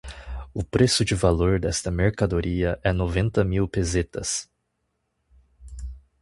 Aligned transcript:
O 0.51 0.63
preço 0.63 1.05
de 1.05 1.13
valor 1.13 1.59
desta 1.59 1.91
mercadoria 1.91 2.79
é 2.83 2.91
noventa 2.91 3.43
mil 3.43 3.67
pesetas. 3.69 4.49